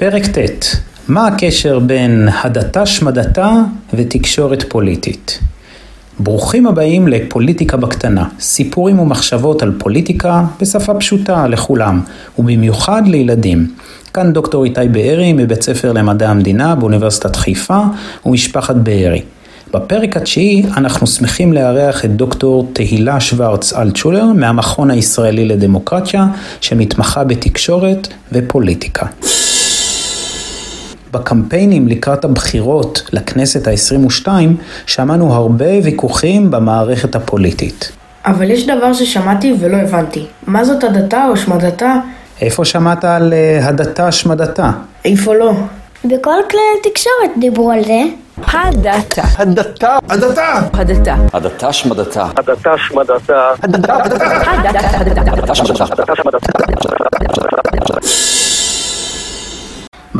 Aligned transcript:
פרק 0.00 0.26
ט' 0.26 0.76
מה 1.08 1.26
הקשר 1.26 1.78
בין 1.78 2.28
הדתה 2.42 2.86
שמדתה 2.86 3.52
ותקשורת 3.94 4.64
פוליטית? 4.68 5.38
ברוכים 6.18 6.66
הבאים 6.66 7.08
לפוליטיקה 7.08 7.76
בקטנה, 7.76 8.24
סיפורים 8.40 8.98
ומחשבות 8.98 9.62
על 9.62 9.72
פוליטיקה 9.78 10.44
בשפה 10.60 10.94
פשוטה 10.94 11.46
לכולם, 11.46 12.00
ובמיוחד 12.38 13.02
לילדים. 13.06 13.74
כאן 14.14 14.32
דוקטור 14.32 14.64
איתי 14.64 14.88
בארי 14.90 15.32
מבית 15.32 15.62
ספר 15.62 15.92
למדעי 15.92 16.28
המדינה 16.28 16.74
באוניברסיטת 16.74 17.36
חיפה 17.36 17.80
ומשפחת 18.26 18.76
בארי. 18.76 19.22
בפרק 19.74 20.16
התשיעי 20.16 20.62
אנחנו 20.76 21.06
שמחים 21.06 21.52
לארח 21.52 22.04
את 22.04 22.16
דוקטור 22.16 22.68
תהילה 22.72 23.20
שוורץ 23.20 23.72
אלטשולר 23.72 24.24
מהמכון 24.24 24.90
הישראלי 24.90 25.44
לדמוקרטיה 25.44 26.26
שמתמחה 26.60 27.24
בתקשורת 27.24 28.08
ופוליטיקה. 28.32 29.06
בקמפיינים 31.12 31.88
לקראת 31.88 32.24
הבחירות 32.24 33.02
לכנסת 33.12 33.68
ה-22 33.68 34.28
שמענו 34.86 35.34
הרבה 35.34 35.66
ויכוחים 35.84 36.50
במערכת 36.50 37.14
הפוליטית. 37.14 37.92
אבל 38.26 38.50
יש 38.50 38.66
דבר 38.66 38.92
ששמעתי 38.92 39.54
ולא 39.60 39.76
הבנתי. 39.76 40.26
מה 40.46 40.64
זאת 40.64 40.84
הדתה 40.84 41.24
או 41.28 41.32
השמדתה? 41.32 41.94
איפה 42.40 42.64
שמעת 42.64 43.04
על 43.04 43.32
uh, 43.32 43.64
הדתה 43.64 44.08
השמדתה? 44.08 44.70
איפה 45.04 45.34
לא? 45.34 45.52
בכל 46.04 46.36
כלי 46.50 46.60
התקשורת 46.80 47.30
דיברו 47.40 47.70
על 47.70 47.84
זה. 47.84 48.02
הדתה. 48.52 49.22
הדתה. 49.38 49.98
הדתה. 50.08 50.60
הדתה. 50.72 51.14
הדתה 51.32 51.72
שמדתה. 51.72 52.26
הדתה 52.36 52.72
שמדתה. 52.78 53.50
הדתה. 53.62 53.94
הדתה 55.00 55.54
שמדתה. 55.54 57.09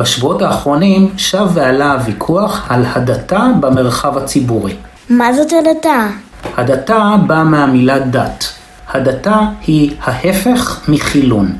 בשבועות 0.01 0.41
האחרונים 0.41 1.11
שב 1.17 1.47
ועלה 1.53 1.93
הוויכוח 1.93 2.65
על 2.69 2.85
הדתה 2.95 3.47
במרחב 3.59 4.17
הציבורי. 4.17 4.73
מה 5.09 5.33
זאת 5.33 5.47
הדתה? 5.53 6.07
הדתה 6.57 7.15
באה 7.27 7.43
מהמילה 7.43 7.99
דת. 7.99 8.53
הדתה 8.93 9.39
היא 9.67 9.91
ההפך 10.03 10.79
מחילון. 10.87 11.53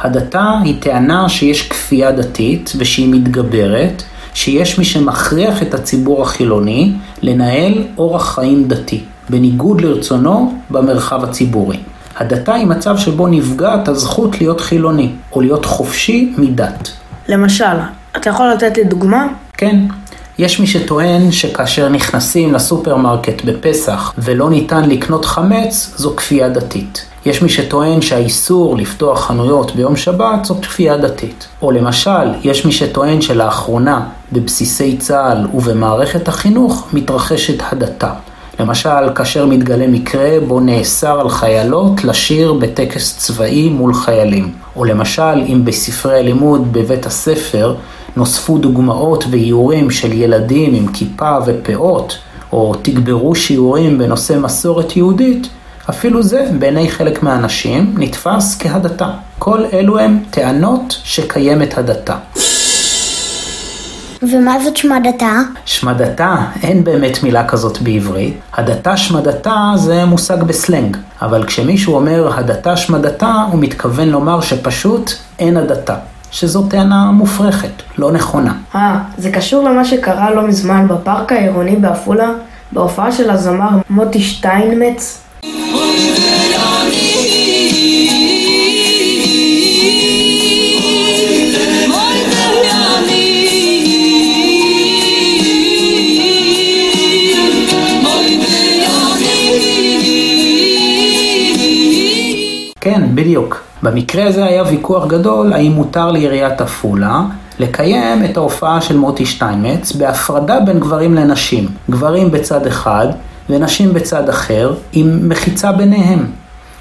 הדתה 0.00 0.54
היא 0.64 0.80
טענה 0.80 1.28
שיש 1.28 1.68
כפייה 1.68 2.12
דתית 2.12 2.72
ושהיא 2.78 3.14
מתגברת, 3.14 4.02
שיש 4.34 4.78
מי 4.78 4.84
שמכריח 4.84 5.62
את 5.62 5.74
הציבור 5.74 6.22
החילוני 6.22 6.92
לנהל 7.22 7.84
אורח 7.98 8.34
חיים 8.34 8.68
דתי, 8.68 9.04
בניגוד 9.30 9.80
לרצונו 9.80 10.54
במרחב 10.70 11.24
הציבורי. 11.24 11.76
הדתה 12.16 12.54
היא 12.54 12.66
מצב 12.66 12.98
שבו 12.98 13.28
נפגעת 13.28 13.88
הזכות 13.88 14.40
להיות 14.40 14.60
חילוני, 14.60 15.10
או 15.32 15.40
להיות 15.40 15.64
חופשי 15.64 16.32
מדת. 16.38 16.90
למשל, 17.30 17.64
אתה 18.16 18.30
יכול 18.30 18.50
לתת 18.50 18.76
לי 18.76 18.84
דוגמה? 18.84 19.26
כן, 19.56 19.76
יש 20.38 20.60
מי 20.60 20.66
שטוען 20.66 21.32
שכאשר 21.32 21.88
נכנסים 21.88 22.54
לסופרמרקט 22.54 23.44
בפסח 23.44 24.12
ולא 24.18 24.50
ניתן 24.50 24.88
לקנות 24.88 25.24
חמץ, 25.24 25.94
זו 25.96 26.16
כפייה 26.16 26.48
דתית. 26.48 27.04
יש 27.26 27.42
מי 27.42 27.48
שטוען 27.48 28.02
שהאיסור 28.02 28.76
לפתוח 28.76 29.26
חנויות 29.26 29.76
ביום 29.76 29.96
שבת 29.96 30.44
זו 30.44 30.54
כפייה 30.62 30.96
דתית. 30.96 31.48
או 31.62 31.70
למשל, 31.70 32.34
יש 32.42 32.66
מי 32.66 32.72
שטוען 32.72 33.20
שלאחרונה 33.20 34.00
בבסיסי 34.32 34.96
צה"ל 34.96 35.46
ובמערכת 35.54 36.28
החינוך 36.28 36.88
מתרחשת 36.92 37.62
הדתה. 37.72 38.12
למשל, 38.60 39.14
כאשר 39.14 39.46
מתגלה 39.46 39.86
מקרה 39.86 40.30
בו 40.48 40.60
נאסר 40.60 41.20
על 41.20 41.28
חיילות 41.28 42.04
לשיר 42.04 42.52
בטקס 42.52 43.18
צבאי 43.18 43.68
מול 43.68 43.94
חיילים. 43.94 44.52
או 44.80 44.84
למשל, 44.84 45.42
אם 45.46 45.64
בספרי 45.64 46.18
הלימוד 46.18 46.72
בבית 46.72 47.06
הספר 47.06 47.74
נוספו 48.16 48.58
דוגמאות 48.58 49.24
ואיורים 49.30 49.90
של 49.90 50.12
ילדים 50.12 50.74
עם 50.74 50.86
כיפה 50.92 51.38
ופאות, 51.46 52.18
או 52.52 52.74
תגברו 52.82 53.34
שיעורים 53.34 53.98
בנושא 53.98 54.38
מסורת 54.38 54.96
יהודית, 54.96 55.48
אפילו 55.90 56.22
זה 56.22 56.50
בעיני 56.58 56.90
חלק 56.90 57.22
מהאנשים 57.22 57.94
נתפס 57.98 58.58
כהדתה. 58.58 59.10
כל 59.38 59.64
אלו 59.72 59.98
הם 59.98 60.18
טענות 60.30 60.96
שקיימת 61.04 61.78
הדתה. 61.78 62.16
ומה 64.22 64.60
זאת 64.64 64.76
שמדתה? 64.76 65.40
שמדתה, 65.64 66.36
אין 66.62 66.84
באמת 66.84 67.22
מילה 67.22 67.48
כזאת 67.48 67.78
בעברית. 67.82 68.40
הדתה 68.54 68.96
שמדתה 68.96 69.72
זה 69.76 70.04
מושג 70.04 70.42
בסלנג, 70.42 70.96
אבל 71.22 71.46
כשמישהו 71.46 71.94
אומר 71.94 72.38
הדתה 72.38 72.76
שמדתה, 72.76 73.34
הוא 73.52 73.60
מתכוון 73.60 74.08
לומר 74.08 74.40
שפשוט 74.40 75.10
אין 75.38 75.56
הדתה. 75.56 75.94
שזו 76.30 76.66
טענה 76.68 77.10
מופרכת, 77.10 77.82
לא 77.98 78.12
נכונה. 78.12 78.54
אה, 78.74 78.98
זה 79.18 79.30
קשור 79.30 79.68
למה 79.68 79.84
שקרה 79.84 80.34
לא 80.34 80.46
מזמן 80.46 80.88
בפארק 80.88 81.32
העירוני 81.32 81.76
בעפולה, 81.76 82.30
בהופעה 82.72 83.12
של 83.12 83.30
הזמר 83.30 83.70
מוטי 83.90 84.20
שטיינמץ? 84.20 85.20
כן, 102.80 103.02
בדיוק. 103.14 103.62
במקרה 103.82 104.26
הזה 104.26 104.44
היה 104.44 104.62
ויכוח 104.62 105.06
גדול 105.06 105.52
האם 105.52 105.72
מותר 105.72 106.10
לעיריית 106.10 106.60
עפולה 106.60 107.22
לקיים 107.58 108.24
את 108.24 108.36
ההופעה 108.36 108.80
של 108.80 108.96
מוטי 108.96 109.26
שטיינמץ 109.26 109.92
בהפרדה 109.92 110.60
בין 110.60 110.80
גברים 110.80 111.14
לנשים. 111.14 111.68
גברים 111.90 112.30
בצד 112.30 112.66
אחד 112.66 113.06
ונשים 113.50 113.94
בצד 113.94 114.28
אחר 114.28 114.74
עם 114.92 115.28
מחיצה 115.28 115.72
ביניהם. 115.72 116.26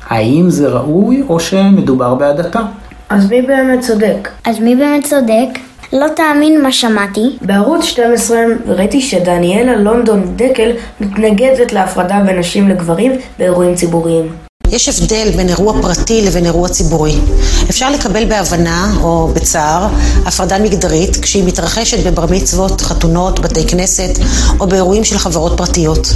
האם 0.08 0.50
זה 0.50 0.68
ראוי 0.68 1.24
או 1.30 1.40
שמדובר 1.40 2.16
בהדתה? 2.16 2.62
אז 3.10 3.30
מי 3.30 3.42
באמת 3.42 3.82
צודק? 3.82 4.30
אז 4.46 4.60
מי 4.60 4.76
באמת 4.76 5.06
צודק? 5.06 5.60
לא 5.94 6.06
תאמין 6.16 6.62
מה 6.64 6.72
שמעתי. 6.72 7.38
בערוץ 7.42 7.84
12 7.84 8.40
ראיתי 8.68 9.02
שדניאלה 9.02 9.76
לונדון 9.76 10.24
דקל 10.36 10.72
מתנגדת 11.02 11.74
להפרדה 11.74 12.22
בין 12.26 12.40
נשים 12.40 12.70
לגברים 12.70 13.12
באירועים 13.40 13.76
ציבוריים. 13.76 14.49
יש 14.72 14.90
הבדל 14.90 15.32
בין 15.36 15.50
אירוע 15.50 15.82
פרטי 15.82 16.22
לבין 16.22 16.46
אירוע 16.46 16.70
ציבורי. 16.70 17.16
אפשר 17.70 17.92
לקבל 17.92 18.26
בהבנה 18.26 18.94
או 19.02 19.32
בצער 19.34 19.88
הפרדה 20.26 20.60
מגדרית 20.60 21.18
כשהיא 21.18 21.44
מתרחשת 21.44 22.08
בבר 22.08 22.26
מצוות, 22.32 22.82
חתונות, 22.82 23.40
בתי 23.40 23.68
כנסת 23.68 24.20
או 24.60 24.68
באירועים 24.68 25.04
של 25.04 25.18
חברות 25.18 25.58
פרטיות. 25.58 26.14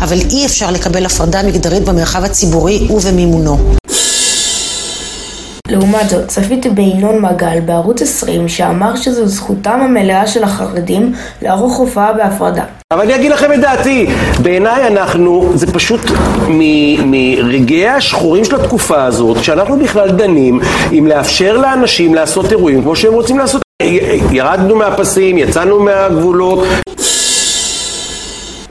אבל 0.00 0.18
אי 0.30 0.46
אפשר 0.46 0.70
לקבל 0.70 1.06
הפרדה 1.06 1.42
מגדרית 1.42 1.84
במרחב 1.84 2.24
הציבורי 2.24 2.88
ובמימונו. 2.90 3.76
לעומת 5.68 6.08
זאת, 6.08 6.28
צפיתי 6.28 6.70
בינון 6.70 7.22
מגל 7.22 7.60
בערוץ 7.60 8.02
20 8.02 8.48
שאמר 8.48 8.96
שזו 8.96 9.26
זכותם 9.26 9.80
המלאה 9.82 10.26
של 10.26 10.44
החרדים 10.44 11.12
לערוך 11.42 11.76
הופעה 11.76 12.12
בהפרדה. 12.12 12.64
אבל 12.92 13.00
אני 13.00 13.14
אגיד 13.14 13.30
לכם 13.32 13.52
את 13.52 13.60
דעתי, 13.60 14.06
בעיניי 14.42 14.86
אנחנו, 14.86 15.50
זה 15.54 15.66
פשוט 15.72 16.00
מרגעי 17.04 17.88
השחורים 17.88 18.44
של 18.44 18.60
התקופה 18.60 19.04
הזאת, 19.04 19.44
שאנחנו 19.44 19.78
בכלל 19.78 20.10
דנים 20.10 20.60
אם 20.92 21.06
לאפשר 21.06 21.56
לאנשים 21.56 22.14
לעשות 22.14 22.52
אירועים 22.52 22.82
כמו 22.82 22.96
שהם 22.96 23.12
רוצים 23.12 23.38
לעשות. 23.38 23.62
ירדנו 24.30 24.76
מהפסים, 24.76 25.38
יצאנו 25.38 25.80
מהגבולות. 25.80 26.66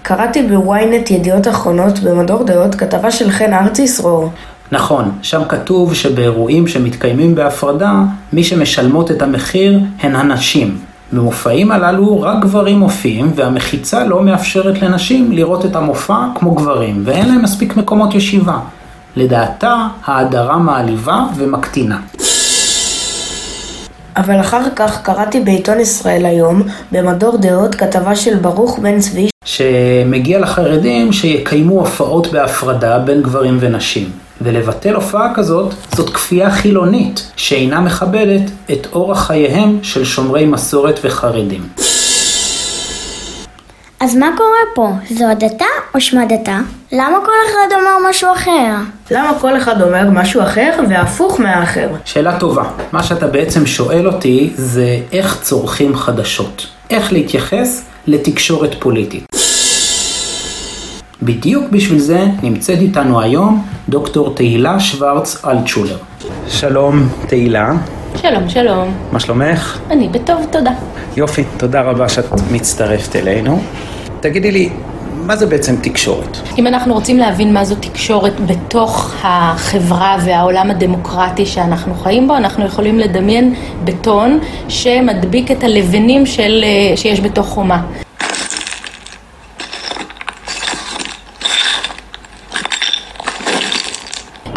קראתי 0.02 0.44
בוויינט 0.44 1.12
ידיעות 1.12 1.48
אחרונות 1.48 2.00
במדור 2.00 2.44
דעות 2.44 2.76
כתבה 2.76 3.12
של 3.12 3.32
חן 3.32 3.54
ארצי 3.54 3.88
סרור. 3.88 4.30
נכון, 4.76 5.12
שם 5.22 5.42
כתוב 5.50 5.94
שבאירועים 5.94 6.68
שמתקיימים 6.68 7.36
בהפרדה, 7.36 7.94
מי 8.34 8.44
שמשלמות 8.44 9.12
את 9.12 9.22
המחיר 9.22 9.80
הן 10.00 10.16
הנשים. 10.16 10.78
במופעים 11.12 11.72
הללו 11.72 12.22
רק 12.22 12.40
גברים 12.42 12.80
מופיעים 12.80 13.32
והמחיצה 13.36 14.04
לא 14.04 14.24
מאפשרת 14.24 14.82
לנשים 14.82 15.32
לראות 15.32 15.66
את 15.66 15.76
המופע 15.76 16.18
כמו 16.36 16.52
גברים 16.52 17.04
ואין 17.06 17.28
להם 17.28 17.42
מספיק 17.44 17.78
מקומות 17.78 18.16
ישיבה. 18.16 18.58
לדעתה 19.16 19.88
ההדרה 20.06 20.58
מעליבה 20.58 21.26
ומקטינה. 21.36 22.00
אבל 24.18 24.40
אחר 24.40 24.64
כך 24.76 25.02
קראתי 25.02 25.40
בעיתון 25.40 25.80
ישראל 25.80 26.26
היום, 26.26 26.62
במדור 26.92 27.38
דעות, 27.38 27.76
כתבה 27.76 28.16
של 28.16 28.36
ברוך 28.36 28.80
בן 28.80 29.00
צבי 29.00 29.28
שמגיע 29.46 30.40
לחרדים 30.40 31.14
שיקיימו 31.14 31.80
הופעות 31.80 32.28
בהפרדה 32.32 33.00
בין 33.00 33.22
גברים 33.22 33.58
ונשים. 33.60 34.25
ולבטל 34.42 34.96
הופעה 34.96 35.34
כזאת 35.36 35.74
זאת 35.96 36.10
כפייה 36.10 36.52
חילונית 36.52 37.32
שאינה 37.36 37.82
מכבדת 37.82 38.52
את 38.72 38.88
אורח 38.94 39.28
חייהם 39.28 39.80
של 39.84 40.06
שומרי 40.06 40.46
מסורת 40.46 41.00
וחרדים. 41.04 41.64
אז 44.00 44.16
מה 44.16 44.30
קורה 44.38 44.60
פה? 44.76 44.90
זו 45.10 45.26
הדתה 45.26 45.66
או 45.96 46.02
שמדתה? 46.02 46.60
למה 46.92 47.18
כל 47.26 47.32
אחד 47.50 47.76
אומר 47.76 48.10
משהו 48.10 48.32
אחר? 48.32 48.76
למה 49.12 49.32
כל 49.42 49.58
אחד 49.58 49.82
אומר 49.82 50.10
משהו 50.12 50.42
אחר 50.42 50.80
והפוך 50.90 51.40
מהאחר? 51.40 51.90
שאלה 52.06 52.40
טובה. 52.40 52.64
מה 52.92 53.04
שאתה 53.04 53.28
בעצם 53.28 53.66
שואל 53.66 54.08
אותי 54.08 54.54
זה 54.56 55.00
איך 55.12 55.42
צורכים 55.42 55.96
חדשות. 55.96 56.68
איך 56.90 57.14
להתייחס 57.14 57.86
לתקשורת 58.08 58.76
פוליטית. 58.80 59.26
בדיוק 61.24 61.66
בשביל 61.72 62.00
זה 62.00 62.26
נמצאת 62.44 62.80
איתנו 62.80 63.22
היום 63.22 63.66
דוקטור 63.90 64.34
תהילה 64.36 64.80
שוורץ 64.80 65.46
אלטשולר. 65.46 65.98
שלום 66.48 67.10
תהילה, 67.28 67.74
שלום, 68.22 68.50
שלום. 68.50 68.94
מה 69.12 69.20
שלומך? 69.20 69.80
אני 69.92 70.10
בטוב, 70.10 70.46
תודה. 70.52 70.72
יופי, 71.18 71.44
תודה 71.58 71.82
רבה 71.82 72.10
שאת 72.10 72.26
מצטרפת 72.52 73.16
אלינו. 73.16 73.62
תגידי 74.20 74.52
לי, 74.52 74.70
מה 75.26 75.36
זה 75.36 75.46
בעצם 75.46 75.76
תקשורת? 75.82 76.38
אם 76.58 76.68
אנחנו 76.68 76.94
רוצים 76.94 77.18
להבין 77.18 77.54
מה 77.54 77.66
זו 77.66 77.76
תקשורת 77.76 78.34
בתוך 78.48 79.14
החברה 79.24 80.18
והעולם 80.26 80.72
הדמוקרטי 80.72 81.46
שאנחנו 81.46 81.96
חיים 81.96 82.28
בו, 82.28 82.38
אנחנו 82.38 82.66
יכולים 82.66 83.00
לדמיין 83.00 83.56
בטון 83.84 84.40
שמדביק 84.70 85.52
את 85.52 85.64
הלבנים 85.64 86.26
של, 86.26 86.64
אה, 86.64 86.98
שיש 86.98 87.22
בתוך 87.22 87.48
חומה. 87.48 87.82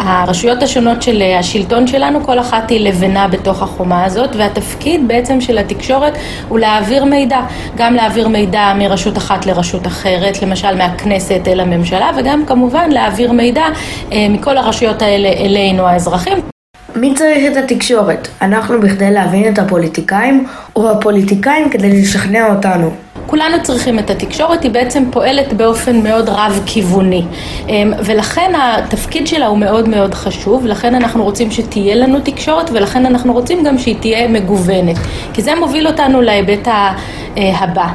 הרשויות 0.09 0.63
השונות 0.63 1.01
של 1.01 1.21
אה, 1.21 1.39
השלטון 1.39 1.87
שלנו, 1.87 2.23
כל 2.23 2.39
אחת 2.39 2.69
היא 2.69 2.79
לבנה 2.79 3.27
בתוך 3.27 3.63
החומה 3.63 4.05
הזאת, 4.05 4.35
והתפקיד 4.35 5.07
בעצם 5.07 5.41
של 5.41 5.57
התקשורת 5.57 6.17
הוא 6.47 6.59
להעביר 6.59 7.05
מידע, 7.05 7.39
גם 7.75 7.93
להעביר 7.93 8.27
מידע 8.27 8.73
מרשות 8.75 9.17
אחת 9.17 9.45
לרשות 9.45 9.87
אחרת, 9.87 10.41
למשל 10.41 10.77
מהכנסת 10.77 11.47
אל 11.47 11.59
הממשלה, 11.59 12.11
וגם 12.17 12.45
כמובן 12.45 12.89
להעביר 12.91 13.31
מידע 13.31 13.65
אה, 14.11 14.27
מכל 14.29 14.57
הרשויות 14.57 15.01
האלה 15.01 15.29
אלינו 15.29 15.87
האזרחים. 15.87 16.58
מי 16.95 17.13
צריך 17.15 17.51
את 17.51 17.57
התקשורת? 17.57 18.27
אנחנו 18.41 18.81
בכדי 18.81 19.11
להבין 19.11 19.53
את 19.53 19.59
הפוליטיקאים, 19.59 20.45
או 20.75 20.91
הפוליטיקאים 20.91 21.69
כדי 21.69 22.01
לשכנע 22.01 22.55
אותנו? 22.55 22.91
כולנו 23.25 23.63
צריכים 23.63 23.99
את 23.99 24.09
התקשורת, 24.09 24.63
היא 24.63 24.71
בעצם 24.71 25.03
פועלת 25.11 25.53
באופן 25.53 26.03
מאוד 26.03 26.29
רב-כיווני. 26.29 27.23
אמ, 27.69 27.93
ולכן 28.05 28.51
התפקיד 28.57 29.27
שלה 29.27 29.47
הוא 29.47 29.57
מאוד 29.57 29.89
מאוד 29.89 30.13
חשוב, 30.13 30.65
לכן 30.65 30.95
אנחנו 30.95 31.23
רוצים 31.23 31.51
שתהיה 31.51 31.95
לנו 31.95 32.19
תקשורת, 32.19 32.69
ולכן 32.73 33.05
אנחנו 33.05 33.33
רוצים 33.33 33.63
גם 33.63 33.77
שהיא 33.77 33.95
תהיה 33.99 34.27
מגוונת. 34.27 34.97
כי 35.33 35.41
זה 35.41 35.55
מוביל 35.55 35.87
אותנו 35.87 36.21
להיבט 36.21 36.67
אה, 36.67 36.93
הבא. 37.37 37.87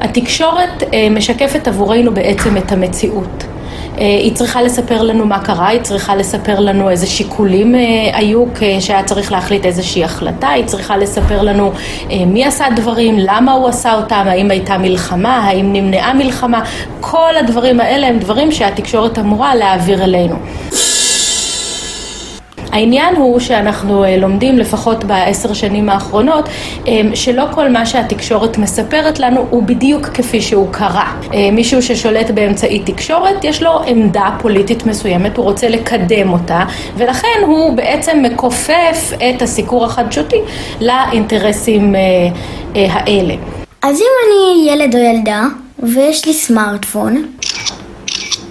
התקשורת 0.00 0.82
אה, 0.92 1.08
משקפת 1.10 1.68
עבורנו 1.68 2.14
בעצם 2.14 2.56
את 2.56 2.72
המציאות. 2.72 3.44
אה, 4.00 4.04
היא 4.06 4.34
צריכה 4.34 4.62
לספר 4.62 5.02
לנו 5.02 5.26
מה 5.26 5.38
קרה, 5.38 5.68
היא 5.68 5.80
צריכה 5.80 6.16
לספר 6.16 6.60
לנו 6.60 6.90
איזה 6.90 7.06
שיקולים 7.06 7.74
אה, 7.74 7.80
היו 8.12 8.44
כשהיה 8.54 9.02
צריך 9.02 9.32
להחליט 9.32 9.64
איזושהי 9.64 10.04
החלטה, 10.04 10.48
היא 10.48 10.64
צריכה 10.64 10.96
לספר 10.96 11.42
לנו 11.42 11.72
אה, 12.10 12.24
מי 12.26 12.44
עשה 12.44 12.64
דברים, 12.76 13.16
למה 13.18 13.52
הוא 13.52 13.68
עשה 13.68 13.94
אותם, 13.94 14.24
האם 14.26 14.50
הייתה 14.50 14.78
מלחמה, 14.78 15.36
האם 15.36 15.72
נמנעה 15.72 16.14
מלחמה, 16.14 16.60
כל 17.00 17.36
הדברים 17.40 17.80
האלה 17.80 18.06
הם 18.06 18.18
דברים 18.18 18.52
שהתקשורת 18.52 19.18
אמורה 19.18 19.54
להעביר 19.54 20.04
אלינו. 20.04 20.36
העניין 22.78 23.16
הוא 23.16 23.40
שאנחנו 23.40 24.04
אה, 24.04 24.16
לומדים 24.16 24.58
לפחות 24.58 25.04
בעשר 25.04 25.52
שנים 25.52 25.88
האחרונות 25.88 26.48
אה, 26.88 27.00
שלא 27.14 27.44
כל 27.50 27.68
מה 27.68 27.86
שהתקשורת 27.86 28.58
מספרת 28.58 29.20
לנו 29.20 29.46
הוא 29.50 29.62
בדיוק 29.62 30.06
כפי 30.06 30.42
שהוא 30.42 30.68
קרה. 30.72 31.12
אה, 31.34 31.50
מישהו 31.52 31.82
ששולט 31.82 32.30
באמצעי 32.30 32.82
תקשורת 32.84 33.44
יש 33.44 33.62
לו 33.62 33.82
עמדה 33.86 34.30
פוליטית 34.40 34.86
מסוימת, 34.86 35.36
הוא 35.36 35.44
רוצה 35.44 35.68
לקדם 35.68 36.32
אותה 36.32 36.64
ולכן 36.96 37.38
הוא 37.46 37.76
בעצם 37.76 38.22
מכופף 38.22 39.12
את 39.16 39.42
הסיקור 39.42 39.84
החדשותי 39.84 40.40
לאינטרסים 40.80 41.94
האלה. 42.74 43.34
אז 43.82 44.00
אם 44.00 44.12
אני 44.26 44.70
ילד 44.70 44.94
או 44.94 45.00
ילדה 45.00 45.44
ויש 45.78 46.26
לי 46.26 46.32
סמארטפון, 46.32 47.24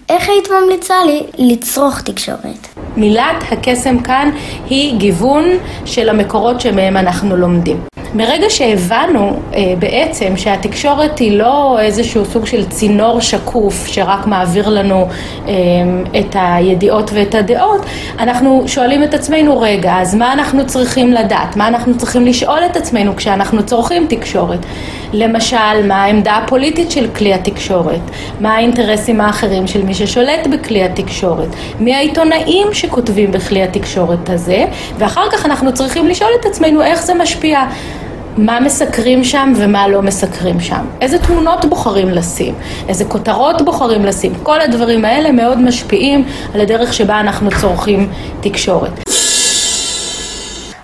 איך 0.09 0.29
היית 0.29 0.47
ממליצה 0.49 0.95
לי 1.05 1.23
לצרוך 1.37 2.01
תקשורת? 2.01 2.76
מילת 2.97 3.43
הקסם 3.51 3.99
כאן 3.99 4.29
היא 4.69 4.99
גיוון 4.99 5.43
של 5.85 6.09
המקורות 6.09 6.61
שמהם 6.61 6.97
אנחנו 6.97 7.37
לומדים. 7.37 7.77
מרגע 8.13 8.49
שהבנו 8.49 9.39
אה, 9.53 9.73
בעצם 9.79 10.37
שהתקשורת 10.37 11.19
היא 11.19 11.37
לא 11.37 11.79
איזשהו 11.79 12.25
סוג 12.25 12.45
של 12.45 12.65
צינור 12.69 13.21
שקוף 13.21 13.87
שרק 13.87 14.27
מעביר 14.27 14.69
לנו 14.69 15.07
אה, 15.47 15.53
את 16.19 16.35
הידיעות 16.39 17.11
ואת 17.13 17.35
הדעות, 17.35 17.85
אנחנו 18.19 18.63
שואלים 18.67 19.03
את 19.03 19.13
עצמנו, 19.13 19.59
רגע, 19.59 19.93
אז 20.01 20.15
מה 20.15 20.33
אנחנו 20.33 20.67
צריכים 20.67 21.13
לדעת? 21.13 21.55
מה 21.55 21.67
אנחנו 21.67 21.97
צריכים 21.97 22.25
לשאול 22.25 22.59
את 22.71 22.77
עצמנו 22.77 23.15
כשאנחנו 23.15 23.65
צורכים 23.65 24.05
תקשורת? 24.09 24.59
למשל, 25.13 25.87
מה 25.87 26.03
העמדה 26.03 26.31
הפוליטית 26.31 26.91
של 26.91 27.07
כלי 27.07 27.33
התקשורת? 27.33 28.01
מה 28.39 28.55
האינטרסים 28.55 29.21
האחרים 29.21 29.67
של 29.67 29.83
מי 29.83 29.93
ששולט 29.93 30.47
בכלי 30.47 30.83
התקשורת? 30.83 31.47
מי 31.79 31.95
העיתונאים 31.95 32.67
שכותבים 32.73 33.31
בכלי 33.31 33.63
התקשורת 33.63 34.29
הזה? 34.29 34.65
ואחר 34.97 35.31
כך 35.31 35.45
אנחנו 35.45 35.73
צריכים 35.73 36.07
לשאול 36.07 36.31
את 36.39 36.45
עצמנו 36.45 36.81
איך 36.81 37.03
זה 37.03 37.13
משפיע. 37.13 37.65
מה 38.37 38.59
מסקרים 38.59 39.23
שם 39.23 39.53
ומה 39.55 39.87
לא 39.87 40.01
מסקרים 40.01 40.59
שם, 40.59 40.85
איזה 41.01 41.19
תמונות 41.19 41.65
בוחרים 41.65 42.09
לשים, 42.09 42.53
איזה 42.87 43.05
כותרות 43.05 43.61
בוחרים 43.61 44.05
לשים, 44.05 44.33
כל 44.43 44.61
הדברים 44.61 45.05
האלה 45.05 45.31
מאוד 45.31 45.61
משפיעים 45.61 46.25
על 46.55 46.61
הדרך 46.61 46.93
שבה 46.93 47.19
אנחנו 47.19 47.49
צורכים 47.61 48.09
תקשורת. 48.41 49.09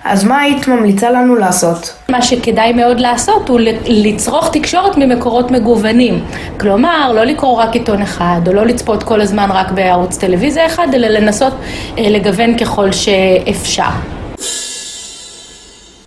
אז 0.06 0.24
מה 0.24 0.40
היית 0.40 0.68
ממליצה 0.68 1.12
לנו 1.12 1.36
לעשות? 1.36 1.94
מה 2.10 2.22
שכדאי 2.22 2.74
מאוד 2.74 3.00
לעשות 3.00 3.50
הוא 3.50 3.60
לצרוך 3.88 4.50
תקשורת 4.52 4.98
ממקורות 4.98 5.52
מגוונים. 5.52 6.24
כלומר, 6.60 7.12
לא 7.14 7.24
לקרוא 7.24 7.62
רק 7.62 7.74
עיתון 7.74 8.02
אחד, 8.02 8.42
או 8.48 8.54
לא 8.54 8.66
לצפות 8.66 9.04
כל 9.04 9.22
הזמן 9.22 9.50
רק 9.52 9.72
בערוץ 9.72 10.18
טלוויזיה 10.18 10.66
אחד, 10.66 10.88
אלא 10.94 11.08
לנסות 11.08 11.54
אה, 11.98 12.10
לגוון 12.10 12.58
ככל 12.58 12.92
שאפשר. 12.92 13.90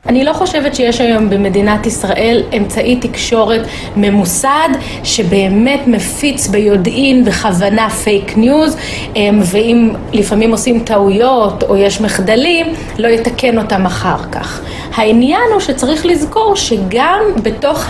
אני 0.08 0.24
לא 0.24 0.32
חושבת 0.32 0.74
שיש 0.74 1.00
היום 1.00 1.30
במדינת 1.30 1.86
ישראל 1.86 2.42
אמצעי 2.56 2.96
תקשורת 2.96 3.60
ממוסד 3.96 4.68
שבאמת 5.04 5.80
מפיץ 5.86 6.46
ביודעין 6.46 7.24
בכוונה 7.24 7.90
fake 7.90 8.36
news 8.36 8.76
אמ, 9.16 9.40
ואם 9.44 9.90
לפעמים 10.12 10.50
עושים 10.50 10.80
טעויות 10.80 11.62
או 11.62 11.76
יש 11.76 12.00
מחדלים 12.00 12.66
לא 12.98 13.08
יתקן 13.08 13.58
אותם 13.58 13.86
אחר 13.86 14.18
כך. 14.32 14.60
העניין 14.94 15.40
הוא 15.52 15.60
שצריך 15.60 16.06
לזכור 16.06 16.56
שגם 16.56 17.20
בתוך 17.42 17.86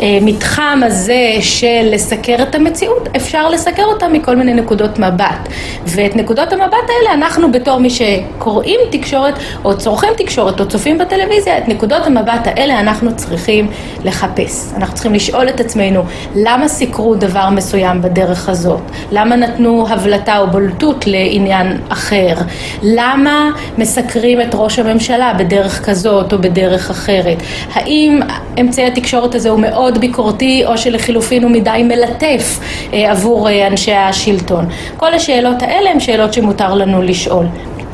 המתחם 0.00 0.80
הזה 0.82 1.32
של 1.40 1.88
לסקר 1.92 2.36
את 2.42 2.54
המציאות 2.54 3.08
אפשר 3.16 3.48
לסקר 3.48 3.84
אותה 3.84 4.08
מכל 4.08 4.36
מיני 4.36 4.54
נקודות 4.54 4.98
מבט 4.98 5.48
ואת 5.86 6.16
נקודות 6.16 6.52
המבט 6.52 6.72
האלה 6.88 7.14
אנחנו 7.14 7.52
בתור 7.52 7.78
מי 7.78 7.90
שקוראים 7.90 8.80
תקשורת 8.90 9.34
או 9.64 9.78
צורכים 9.78 10.10
תקשורת 10.16 10.60
או 10.60 10.68
צופים 10.68 10.98
בטלוויזיה 10.98 11.33
בטלוויזיה, 11.34 11.58
את 11.58 11.68
נקודות 11.68 12.06
המבט 12.06 12.46
האלה 12.46 12.80
אנחנו 12.80 13.16
צריכים 13.16 13.70
לחפש. 14.04 14.72
אנחנו 14.76 14.94
צריכים 14.94 15.14
לשאול 15.14 15.48
את 15.48 15.60
עצמנו, 15.60 16.02
למה 16.34 16.68
סיקרו 16.68 17.14
דבר 17.14 17.50
מסוים 17.50 18.02
בדרך 18.02 18.48
הזאת? 18.48 18.80
למה 19.12 19.36
נתנו 19.36 19.86
הבלטה 19.88 20.38
או 20.38 20.46
בולטות 20.46 21.06
לעניין 21.06 21.80
אחר? 21.88 22.34
למה 22.82 23.50
מסקרים 23.78 24.40
את 24.40 24.48
ראש 24.54 24.78
הממשלה 24.78 25.34
בדרך 25.38 25.84
כזאת 25.84 26.32
או 26.32 26.38
בדרך 26.38 26.90
אחרת? 26.90 27.38
האם 27.72 28.20
אמצעי 28.60 28.86
התקשורת 28.86 29.34
הזה 29.34 29.50
הוא 29.50 29.60
מאוד 29.60 29.98
ביקורתי, 29.98 30.62
או 30.66 30.78
שלחילופין 30.78 31.42
הוא 31.42 31.50
מדי 31.50 31.82
מלטף 31.84 32.60
אה, 32.92 33.10
עבור 33.10 33.48
אה, 33.48 33.66
אנשי 33.66 33.94
השלטון? 33.94 34.66
כל 34.96 35.14
השאלות 35.14 35.62
האלה 35.62 35.90
הן 35.90 36.00
שאלות 36.00 36.32
שמותר 36.32 36.74
לנו 36.74 37.02
לשאול. 37.02 37.46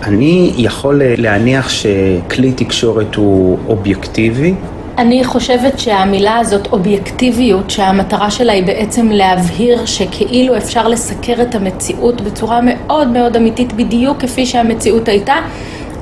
אני 0.03 0.53
יכול 0.57 1.03
להניח 1.05 1.69
שכלי 1.69 2.53
תקשורת 2.53 3.15
הוא 3.15 3.59
אובייקטיבי? 3.69 4.55
אני 4.99 5.25
חושבת 5.25 5.79
שהמילה 5.79 6.37
הזאת, 6.37 6.73
אובייקטיביות, 6.73 7.71
שהמטרה 7.71 8.31
שלה 8.31 8.53
היא 8.53 8.67
בעצם 8.67 9.09
להבהיר 9.11 9.87
שכאילו 9.87 10.57
אפשר 10.57 10.89
לסקר 10.89 11.43
את 11.43 11.55
המציאות 11.55 12.21
בצורה 12.21 12.61
מאוד 12.65 13.09
מאוד 13.09 13.37
אמיתית, 13.37 13.73
בדיוק 13.73 14.23
כפי 14.23 14.47
שהמציאות 14.47 15.09
הייתה, 15.09 15.33
אה, 15.33 15.41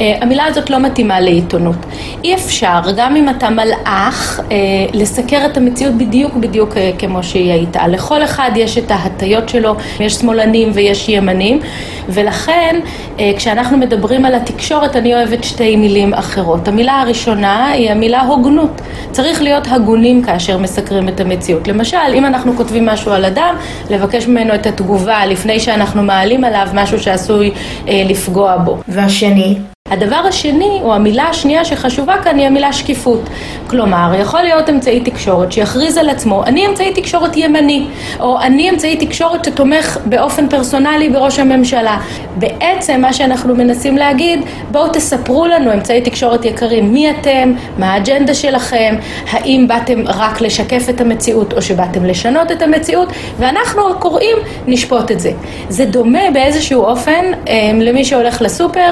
המילה 0.00 0.44
הזאת 0.44 0.70
לא 0.70 0.78
מתאימה 0.78 1.20
לעיתונות. 1.20 1.76
אי 2.24 2.34
אפשר, 2.34 2.80
גם 2.96 3.16
אם 3.16 3.28
אתה 3.28 3.50
מלאך, 3.50 4.40
אה, 4.52 4.56
לסקר 4.92 5.46
את 5.46 5.56
המציאות 5.56 5.94
בדיוק 5.94 6.34
בדיוק 6.34 6.76
אה, 6.76 6.90
כמו 6.98 7.22
שהיא 7.22 7.52
הייתה. 7.52 7.88
לכל 7.88 8.24
אחד 8.24 8.50
יש 8.56 8.78
את 8.78 8.90
ההטיות 8.90 9.48
שלו, 9.48 9.74
יש 10.00 10.14
שמאלנים 10.14 10.70
ויש 10.74 11.08
ימנים, 11.08 11.60
ולכן 12.08 12.80
אה, 13.18 13.32
כשאנחנו 13.36 13.76
מדברים 13.78 14.24
על 14.24 14.34
התקשורת 14.34 14.96
אני 14.96 15.14
אוהבת 15.14 15.44
שתי 15.44 15.76
מילים 15.76 16.14
אחרות. 16.14 16.68
המילה 16.68 17.00
הראשונה 17.00 17.66
היא 17.70 17.90
המילה 17.90 18.20
הוגנות. 18.20 18.80
צריך 19.10 19.42
להיות 19.42 19.64
הגונים 19.70 20.22
כאשר 20.22 20.58
מסקרים 20.58 21.08
את 21.08 21.20
המציאות. 21.20 21.68
למשל, 21.68 21.96
אם 22.14 22.24
אנחנו 22.24 22.56
כותבים 22.56 22.86
משהו 22.86 23.12
על 23.12 23.24
אדם, 23.24 23.54
לבקש 23.90 24.26
ממנו 24.26 24.54
את 24.54 24.66
התגובה 24.66 25.26
לפני 25.26 25.60
שאנחנו 25.60 26.02
מעלים 26.02 26.44
עליו 26.44 26.68
משהו 26.74 26.98
שעשוי 27.00 27.50
אה, 27.88 28.02
לפגוע 28.06 28.56
בו. 28.56 28.78
והשני, 28.88 29.56
הדבר 29.90 30.20
השני, 30.28 30.78
או 30.82 30.94
המילה 30.94 31.24
השנייה 31.24 31.64
שחשובה 31.64 32.14
כאן, 32.24 32.38
היא 32.38 32.46
המילה 32.46 32.72
שקיפות. 32.72 33.20
כלומר, 33.66 34.12
יכול 34.20 34.42
להיות 34.42 34.68
אמצעי 34.68 35.00
תקשורת 35.00 35.52
שיכריז 35.52 35.96
על 35.96 36.08
עצמו, 36.08 36.44
אני 36.44 36.66
אמצעי 36.66 36.92
תקשורת 36.94 37.36
ימני, 37.36 37.86
או 38.20 38.40
אני 38.40 38.70
אמצעי 38.70 38.96
תקשורת 38.96 39.44
שתומך 39.44 39.98
באופן 40.04 40.48
פרסונלי 40.48 41.08
בראש 41.08 41.38
הממשלה. 41.38 41.98
בעצם 42.36 43.00
מה 43.00 43.12
שאנחנו 43.12 43.54
מנסים 43.54 43.96
להגיד, 43.96 44.40
בואו 44.70 44.88
תספרו 44.88 45.46
לנו, 45.46 45.72
אמצעי 45.72 46.00
תקשורת 46.00 46.44
יקרים, 46.44 46.92
מי 46.92 47.10
אתם, 47.10 47.52
מה 47.78 47.92
האג'נדה 47.92 48.34
שלכם, 48.34 48.94
האם 49.30 49.64
באתם 49.68 50.02
רק 50.06 50.40
לשקף 50.40 50.88
את 50.88 51.00
המציאות, 51.00 51.52
או 51.52 51.62
שבאתם 51.62 52.04
לשנות 52.04 52.52
את 52.52 52.62
המציאות, 52.62 53.12
ואנחנו 53.38 53.90
הקוראים 53.90 54.36
נשפוט 54.66 55.10
את 55.10 55.20
זה. 55.20 55.30
זה 55.68 55.84
דומה 55.84 56.30
באיזשהו 56.32 56.82
אופן 56.84 57.24
אה, 57.48 57.54
למי 57.74 58.04
שהולך 58.04 58.42
לסופר 58.42 58.90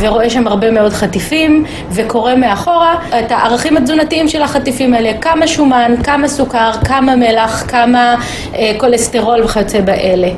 ורואה 0.00 0.30
שם 0.32 0.46
הרבה 0.46 0.70
מאוד 0.70 0.92
חטיפים 0.92 1.64
וקורא 1.90 2.34
מאחורה 2.34 2.94
את 3.18 3.32
הערכים 3.32 3.76
התזונתיים 3.76 4.28
של 4.28 4.42
החטיפים 4.42 4.94
האלה, 4.94 5.12
כמה 5.20 5.46
שומן, 5.46 5.94
כמה 6.04 6.28
סוכר, 6.28 6.70
כמה 6.84 7.16
מלח, 7.16 7.64
כמה 7.68 8.14
אה, 8.54 8.72
כולסטרול 8.78 9.44
וכיוצא 9.44 9.80
באלה. 9.80 10.28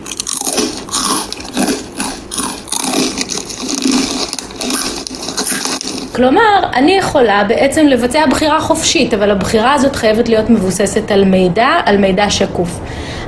כלומר, 6.15 6.61
אני 6.75 6.93
יכולה 6.93 7.45
בעצם 7.45 7.87
לבצע 7.87 8.27
בחירה 8.27 8.61
חופשית, 8.61 9.15
אבל 9.15 9.31
הבחירה 9.31 9.75
הזאת 9.75 9.97
חייבת 9.97 10.29
להיות 10.29 10.51
מבוססת 10.51 11.11
על 11.11 11.25
מידע, 11.25 11.69
על 11.87 11.97
מידע 11.97 12.31
שקוף. 12.31 12.81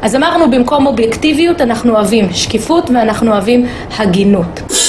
אז 0.03 0.17
אמרנו, 0.17 0.51
במקום 0.51 0.87
אובייקטיביות 0.87 1.61
אנחנו 1.61 1.95
אוהבים 1.95 2.29
שקיפות 2.33 2.91
ואנחנו 2.91 3.33
אוהבים 3.33 3.67
הגינות. 3.99 4.86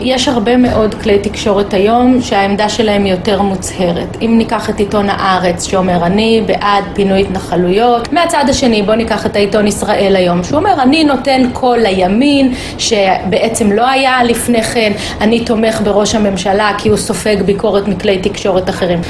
יש 0.00 0.28
הרבה 0.28 0.56
מאוד 0.56 0.94
כלי 0.94 1.18
תקשורת 1.18 1.74
היום 1.74 2.20
שהעמדה 2.20 2.68
שלהם 2.68 3.04
היא 3.04 3.12
יותר 3.12 3.42
מוצהרת. 3.42 4.16
אם 4.22 4.34
ניקח 4.38 4.70
את 4.70 4.78
עיתון 4.78 5.06
הארץ 5.08 5.64
שאומר 5.64 6.06
אני 6.06 6.42
בעד 6.46 6.84
פינוי 6.94 7.20
התנחלויות, 7.20 8.12
מהצד 8.12 8.44
השני 8.48 8.82
בואו 8.82 8.96
ניקח 8.96 9.26
את 9.26 9.36
העיתון 9.36 9.66
ישראל 9.66 10.16
היום 10.16 10.44
שאומר 10.44 10.82
אני 10.82 11.04
נותן 11.04 11.42
קול 11.52 11.78
לימין 11.78 12.54
שבעצם 12.78 13.72
לא 13.72 13.88
היה 13.88 14.24
לפני 14.24 14.62
כן, 14.62 14.92
אני 15.20 15.44
תומך 15.44 15.80
בראש 15.84 16.14
הממשלה 16.14 16.72
כי 16.78 16.88
הוא 16.88 16.96
סופג 16.96 17.36
ביקורת 17.42 17.88
מכלי 17.88 18.18
תקשורת 18.18 18.70
אחרים. 18.70 19.00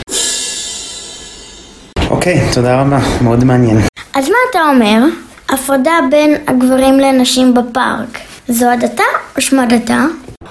אוקיי, 2.11 2.41
תודה 2.55 2.81
רבה, 2.81 2.99
מאוד 3.21 3.45
מעניין. 3.45 3.79
אז 4.15 4.29
מה 4.29 4.37
אתה 4.51 4.59
אומר? 4.75 5.05
הפרדה 5.49 5.93
בין 6.11 6.35
הגברים 6.47 7.01
לנשים 7.01 7.55
בפארק 7.55 8.19
זו 8.49 8.71
הדתה 8.71 9.03
או 9.37 9.41
שמדתה? 9.41 10.05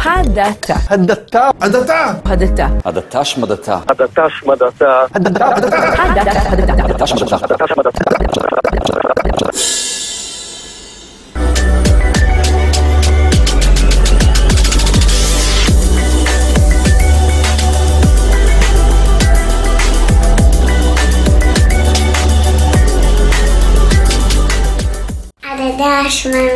הדתה. 0.06 0.74
הדתה. 0.90 1.50
הדתה. 1.62 2.12
הדתה. 2.26 2.68
הדתה 2.86 3.26
שמדתה. 3.26 3.80
הדתה 3.88 4.26
שמדתה. 4.30 5.06
הדתה. 5.14 5.48
הדתה. 5.48 5.78
הדתה. 6.02 6.32
הדתה. 6.84 7.06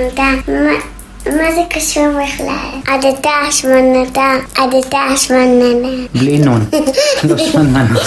הדתה 0.08 0.99
שמדתה. 1.30 1.38
שמדתה. 1.38 1.44
מה, 1.44 1.52
זה 1.56 1.62
קשור 1.70 2.08
בכלל? 2.08 2.96
הדדה, 2.96 3.32
השמנתה, 3.48 4.32
הדדה, 4.58 5.00
השמנתה. 5.14 5.88
בלי 6.20 6.38
נון. 6.38 6.66
לא 7.24 7.38
שמננה. 7.38 8.00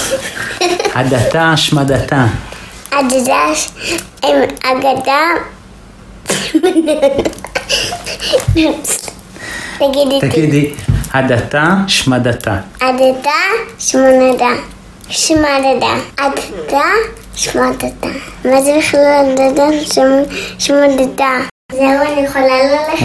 הדתה, 0.95 1.49
השמדתה. 1.53 2.25
הם 4.23 4.41
אגדה. 4.63 5.19
תגידי, 9.79 10.19
תגידי, 10.21 10.73
הדתה, 11.13 11.63
שמדתה. 11.87 12.57
הדדה, 12.81 13.41
שמנתה. 13.79 14.49
שמדדה. 15.09 15.93
הדדה, 16.19 16.85
שמדתה. 17.35 18.07
מה 18.45 18.61
זה 18.61 18.71
בכלל 18.77 19.25
שמ- 19.93 20.33
שמדתה? 20.59 21.29
זהו, 21.71 21.81
אני 21.81 22.21
יכולה 22.25 22.45
ללכת? 22.63 22.99